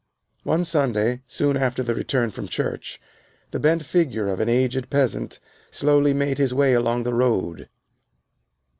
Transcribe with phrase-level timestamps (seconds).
[0.41, 2.99] One Sunday, soon after the return from church,
[3.51, 5.39] the bent figure of an aged peasant
[5.69, 7.69] slowly made his way along the road.